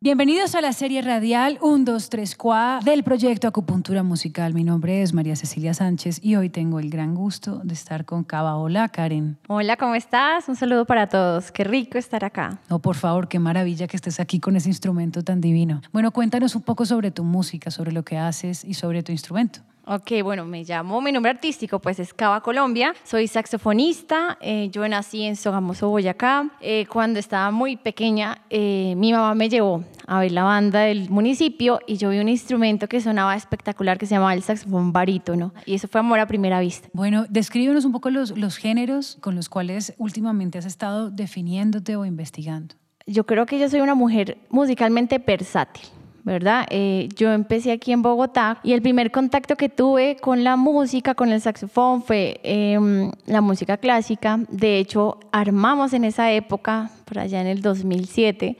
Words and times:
Bienvenidos 0.00 0.54
a 0.54 0.60
la 0.60 0.72
serie 0.72 1.02
radial 1.02 1.58
1, 1.60 1.84
2, 1.84 2.08
3, 2.08 2.36
4 2.36 2.84
del 2.88 3.02
proyecto 3.02 3.48
Acupuntura 3.48 4.04
Musical. 4.04 4.54
Mi 4.54 4.62
nombre 4.62 5.02
es 5.02 5.12
María 5.12 5.34
Cecilia 5.34 5.74
Sánchez 5.74 6.20
y 6.22 6.36
hoy 6.36 6.50
tengo 6.50 6.78
el 6.78 6.88
gran 6.88 7.16
gusto 7.16 7.60
de 7.64 7.74
estar 7.74 8.04
con 8.04 8.22
Cava. 8.22 8.54
Hola, 8.54 8.88
Karen. 8.90 9.38
Hola, 9.48 9.76
¿cómo 9.76 9.96
estás? 9.96 10.48
Un 10.48 10.54
saludo 10.54 10.84
para 10.84 11.08
todos. 11.08 11.50
Qué 11.50 11.64
rico 11.64 11.98
estar 11.98 12.24
acá. 12.24 12.60
No, 12.70 12.78
por 12.78 12.94
favor, 12.94 13.26
qué 13.26 13.40
maravilla 13.40 13.88
que 13.88 13.96
estés 13.96 14.20
aquí 14.20 14.38
con 14.38 14.54
ese 14.54 14.68
instrumento 14.68 15.24
tan 15.24 15.40
divino. 15.40 15.80
Bueno, 15.92 16.12
cuéntanos 16.12 16.54
un 16.54 16.62
poco 16.62 16.86
sobre 16.86 17.10
tu 17.10 17.24
música, 17.24 17.72
sobre 17.72 17.90
lo 17.90 18.04
que 18.04 18.18
haces 18.18 18.64
y 18.64 18.74
sobre 18.74 19.02
tu 19.02 19.10
instrumento. 19.10 19.62
Ok, 19.90 20.22
bueno, 20.22 20.44
me 20.44 20.64
llamo, 20.64 21.00
mi 21.00 21.12
nombre 21.12 21.30
artístico 21.30 21.78
pues 21.78 21.98
es 21.98 22.12
Cava 22.12 22.42
Colombia, 22.42 22.94
soy 23.04 23.26
saxofonista, 23.26 24.36
eh, 24.42 24.68
yo 24.70 24.86
nací 24.86 25.22
en 25.22 25.34
Sogamoso, 25.34 25.88
Boyacá. 25.88 26.50
Eh, 26.60 26.84
cuando 26.92 27.18
estaba 27.18 27.50
muy 27.50 27.78
pequeña, 27.78 28.42
eh, 28.50 28.92
mi 28.98 29.14
mamá 29.14 29.34
me 29.34 29.48
llevó 29.48 29.82
a 30.06 30.20
ver 30.20 30.32
la 30.32 30.42
banda 30.42 30.80
del 30.80 31.08
municipio 31.08 31.80
y 31.86 31.96
yo 31.96 32.10
vi 32.10 32.18
un 32.18 32.28
instrumento 32.28 32.86
que 32.86 33.00
sonaba 33.00 33.34
espectacular 33.34 33.96
que 33.96 34.04
se 34.04 34.16
llamaba 34.16 34.34
el 34.34 34.42
saxofón 34.42 34.92
barítono 34.92 35.54
y 35.64 35.76
eso 35.76 35.88
fue 35.88 36.00
amor 36.00 36.18
a 36.18 36.26
primera 36.26 36.60
vista. 36.60 36.90
Bueno, 36.92 37.24
descríbenos 37.30 37.86
un 37.86 37.92
poco 37.92 38.10
los, 38.10 38.36
los 38.36 38.58
géneros 38.58 39.16
con 39.22 39.36
los 39.36 39.48
cuales 39.48 39.94
últimamente 39.96 40.58
has 40.58 40.66
estado 40.66 41.08
definiéndote 41.08 41.96
o 41.96 42.04
investigando. 42.04 42.74
Yo 43.06 43.24
creo 43.24 43.46
que 43.46 43.58
yo 43.58 43.70
soy 43.70 43.80
una 43.80 43.94
mujer 43.94 44.36
musicalmente 44.50 45.16
versátil. 45.16 45.84
¿Verdad? 46.28 46.66
Eh, 46.70 47.08
yo 47.16 47.32
empecé 47.32 47.72
aquí 47.72 47.90
en 47.90 48.02
Bogotá 48.02 48.60
y 48.62 48.74
el 48.74 48.82
primer 48.82 49.10
contacto 49.10 49.56
que 49.56 49.68
tuve 49.68 50.16
con 50.20 50.44
la 50.44 50.56
música, 50.56 51.14
con 51.14 51.32
el 51.32 51.40
saxofón, 51.40 52.02
fue 52.02 52.38
em, 52.42 53.10
la 53.26 53.40
música 53.40 53.78
clásica. 53.78 54.38
De 54.50 54.78
hecho, 54.78 55.18
armamos 55.32 55.94
en 55.94 56.04
esa 56.04 56.30
época, 56.30 56.90
por 57.06 57.18
allá 57.18 57.40
en 57.40 57.46
el 57.46 57.62
2007, 57.62 58.58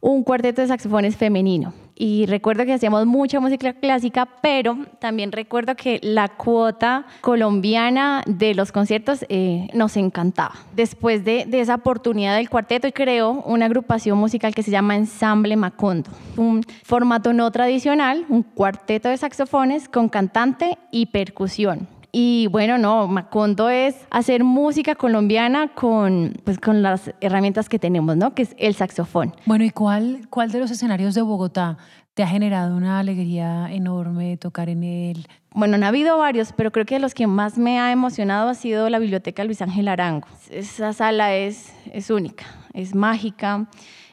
un 0.00 0.24
cuarteto 0.24 0.60
de 0.60 0.68
saxofones 0.68 1.16
femenino 1.16 1.72
y 1.96 2.26
recuerdo 2.26 2.64
que 2.64 2.72
hacíamos 2.72 3.06
mucha 3.06 3.40
música 3.40 3.72
clásica, 3.72 4.26
pero 4.42 4.78
también 4.98 5.32
recuerdo 5.32 5.76
que 5.76 6.00
la 6.02 6.28
cuota 6.28 7.06
colombiana 7.20 8.22
de 8.26 8.54
los 8.54 8.72
conciertos 8.72 9.24
eh, 9.28 9.68
nos 9.74 9.96
encantaba. 9.96 10.54
Después 10.74 11.24
de, 11.24 11.44
de, 11.46 11.60
esa 11.60 11.76
oportunidad 11.76 12.36
del 12.36 12.50
cuarteto, 12.50 12.88
creo 12.92 13.42
una 13.46 13.66
agrupación 13.66 14.18
musical 14.18 14.54
que 14.54 14.62
se 14.62 14.70
llama 14.70 14.96
Ensamble 14.96 15.56
Macondo, 15.56 16.10
un 16.36 16.64
formato 16.82 17.32
no 17.32 17.50
tradicional, 17.50 18.24
un 18.28 18.42
cuarteto 18.42 19.08
de 19.08 19.16
saxofones 19.16 19.88
con 19.88 20.08
cantante 20.08 20.78
y 20.90 21.06
percusión. 21.06 21.88
Y 22.16 22.46
bueno, 22.46 22.78
no, 22.78 23.08
Macondo 23.08 23.68
es 23.68 23.96
hacer 24.08 24.44
música 24.44 24.94
colombiana 24.94 25.66
con, 25.74 26.34
pues, 26.44 26.60
con 26.60 26.80
las 26.80 27.12
herramientas 27.20 27.68
que 27.68 27.80
tenemos, 27.80 28.16
¿no? 28.16 28.36
Que 28.36 28.42
es 28.42 28.54
el 28.56 28.76
saxofón. 28.76 29.34
Bueno, 29.46 29.64
¿y 29.64 29.70
cuál, 29.70 30.28
cuál 30.30 30.52
de 30.52 30.60
los 30.60 30.70
escenarios 30.70 31.16
de 31.16 31.22
Bogotá 31.22 31.76
te 32.14 32.22
ha 32.22 32.28
generado 32.28 32.76
una 32.76 33.00
alegría 33.00 33.66
enorme 33.72 34.36
tocar 34.36 34.68
en 34.68 34.84
él? 34.84 35.26
Bueno, 35.50 35.74
han 35.74 35.82
habido 35.82 36.16
varios, 36.16 36.52
pero 36.52 36.70
creo 36.70 36.86
que 36.86 37.00
los 37.00 37.14
que 37.14 37.26
más 37.26 37.58
me 37.58 37.80
ha 37.80 37.90
emocionado 37.90 38.48
ha 38.48 38.54
sido 38.54 38.88
la 38.90 39.00
Biblioteca 39.00 39.42
Luis 39.42 39.60
Ángel 39.60 39.88
Arango. 39.88 40.28
Esa 40.50 40.92
sala 40.92 41.34
es, 41.34 41.74
es 41.92 42.10
única, 42.10 42.44
es 42.74 42.94
mágica 42.94 43.66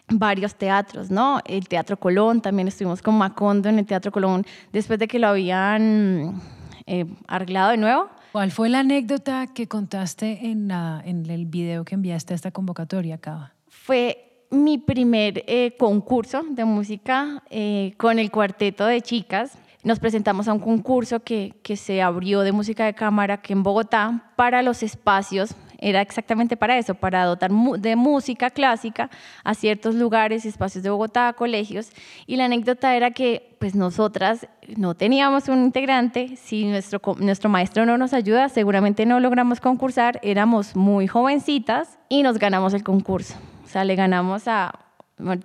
varios 0.09 0.55
teatros, 0.55 1.11
¿no? 1.11 1.39
El 1.45 1.67
Teatro 1.67 1.97
Colón, 1.97 2.41
también 2.41 2.67
estuvimos 2.67 3.03
con 3.03 3.15
Macondo 3.15 3.69
en 3.69 3.77
el 3.77 3.85
Teatro 3.85 4.11
Colón, 4.11 4.43
después 4.73 4.97
de 4.97 5.07
que 5.07 5.19
lo 5.19 5.27
habían 5.27 6.41
eh, 6.85 7.05
arreglado 7.27 7.71
de 7.71 7.77
nuevo. 7.77 8.09
¿Cuál 8.31 8.51
fue 8.51 8.69
la 8.69 8.79
anécdota 8.79 9.47
que 9.47 9.67
contaste 9.67 10.47
en, 10.47 10.67
la, 10.69 11.01
en 11.05 11.29
el 11.29 11.45
video 11.45 11.83
que 11.83 11.95
enviaste 11.95 12.33
a 12.33 12.35
esta 12.35 12.51
convocatoria, 12.51 13.17
Cava? 13.17 13.53
Fue 13.67 14.45
mi 14.51 14.77
primer 14.77 15.43
eh, 15.47 15.75
concurso 15.77 16.43
de 16.49 16.65
música 16.65 17.43
eh, 17.49 17.93
con 17.97 18.19
el 18.19 18.31
cuarteto 18.31 18.85
de 18.85 19.01
chicas. 19.01 19.57
Nos 19.83 19.99
presentamos 19.99 20.47
a 20.47 20.53
un 20.53 20.59
concurso 20.59 21.21
que, 21.21 21.55
que 21.63 21.75
se 21.75 22.01
abrió 22.01 22.41
de 22.41 22.51
música 22.51 22.85
de 22.85 22.93
cámara 22.93 23.35
aquí 23.35 23.53
en 23.53 23.63
Bogotá 23.63 24.31
para 24.35 24.61
los 24.61 24.83
espacios 24.83 25.55
era 25.81 26.01
exactamente 26.01 26.55
para 26.55 26.77
eso, 26.77 26.93
para 26.93 27.25
dotar 27.25 27.51
de 27.51 27.95
música 27.95 28.51
clásica 28.51 29.09
a 29.43 29.55
ciertos 29.55 29.95
lugares 29.95 30.45
y 30.45 30.47
espacios 30.47 30.83
de 30.83 30.91
Bogotá, 30.91 31.33
colegios. 31.33 31.89
Y 32.27 32.35
la 32.35 32.45
anécdota 32.45 32.95
era 32.95 33.11
que 33.11 33.55
pues 33.59 33.75
nosotras 33.75 34.47
no 34.77 34.95
teníamos 34.95 35.49
un 35.49 35.63
integrante, 35.63 36.37
si 36.37 36.65
nuestro, 36.65 37.01
nuestro 37.17 37.49
maestro 37.49 37.85
no 37.85 37.97
nos 37.97 38.13
ayuda, 38.13 38.47
seguramente 38.49 39.05
no 39.05 39.19
logramos 39.19 39.59
concursar, 39.59 40.19
éramos 40.23 40.75
muy 40.75 41.07
jovencitas 41.07 41.97
y 42.07 42.23
nos 42.23 42.37
ganamos 42.37 42.73
el 42.73 42.83
concurso. 42.83 43.35
O 43.65 43.67
sea, 43.67 43.83
le 43.83 43.95
ganamos 43.95 44.47
a 44.47 44.71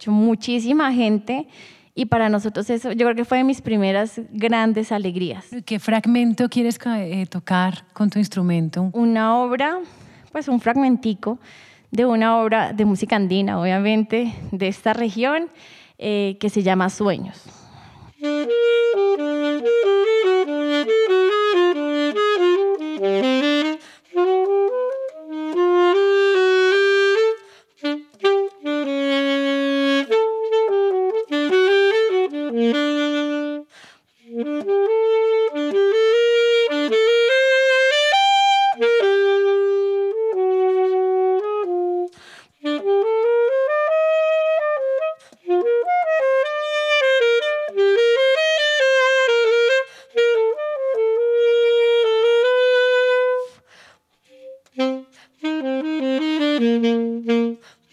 muchísima 0.07 0.93
gente 0.93 1.49
y 1.95 2.07
para 2.07 2.29
nosotros 2.29 2.69
eso, 2.69 2.93
yo 2.93 3.07
creo 3.07 3.15
que 3.15 3.25
fue 3.25 3.39
de 3.39 3.45
mis 3.45 3.63
primeras 3.63 4.21
grandes 4.31 4.93
alegrías. 4.93 5.47
¿Qué 5.65 5.79
fragmento 5.79 6.49
quieres 6.51 6.79
eh, 6.85 7.27
tocar 7.27 7.85
con 7.95 8.11
tu 8.11 8.19
instrumento? 8.19 8.91
Una 8.93 9.39
obra 9.39 9.81
pues 10.37 10.49
un 10.49 10.61
fragmentico 10.61 11.39
de 11.91 12.05
una 12.05 12.37
obra 12.37 12.75
de 12.75 12.85
música 12.85 13.17
andina, 13.17 13.59
obviamente, 13.59 14.35
de 14.53 14.69
esta 14.69 14.93
región, 14.93 15.49
eh, 15.97 16.37
que 16.39 16.51
se 16.51 16.63
llama 16.63 16.91
Sueños. 16.91 17.43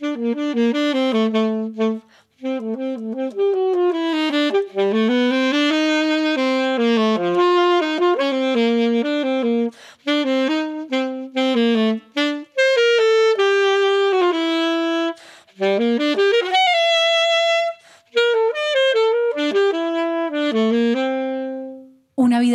Una 0.04 0.44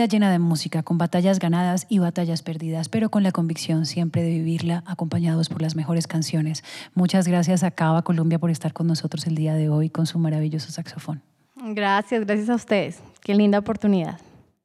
llena 0.08 0.32
de 0.32 0.38
música, 0.38 0.82
con 0.82 0.98
batallas 0.98 1.38
ganadas 1.38 1.86
y 1.88 1.98
batallas 1.98 2.42
perdidas, 2.42 2.88
pero 2.88 3.10
con 3.10 3.22
la 3.22 3.32
convicción 3.32 3.86
siempre 3.86 4.22
de 4.22 4.30
vivirla 4.30 4.82
acompañados 4.86 5.48
por 5.48 5.62
las 5.62 5.76
mejores 5.76 6.06
canciones. 6.06 6.64
Muchas 6.94 7.28
gracias 7.28 7.62
a 7.62 7.70
Cava 7.70 8.02
Colombia 8.02 8.38
por 8.38 8.50
estar 8.50 8.72
con 8.72 8.86
nosotros 8.86 9.26
el 9.26 9.34
día 9.34 9.54
de 9.54 9.68
hoy 9.68 9.90
con 9.90 10.06
su 10.06 10.18
maravilloso 10.18 10.72
saxofón. 10.72 11.22
Gracias, 11.56 12.24
gracias 12.24 12.48
a 12.48 12.54
ustedes. 12.54 12.98
Qué 13.22 13.34
linda 13.34 13.58
oportunidad. 13.58 14.18